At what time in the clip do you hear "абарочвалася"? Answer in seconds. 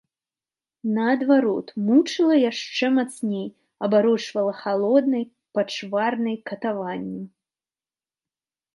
3.89-4.59